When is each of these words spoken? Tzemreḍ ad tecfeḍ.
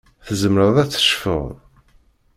Tzemreḍ 0.27 0.77
ad 0.83 0.89
tecfeḍ. 0.89 1.45